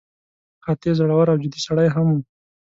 [0.63, 2.17] قاطع، زړور او جدي سړی هم و.